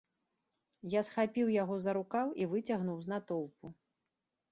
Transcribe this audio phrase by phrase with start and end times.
[0.93, 3.65] Я схапіў яго за рукаў і выцягнуў з натоўпу.